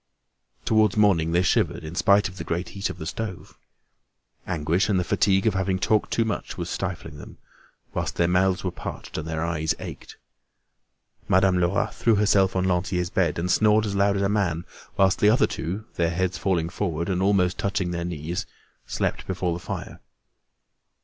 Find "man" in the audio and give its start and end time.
14.27-14.65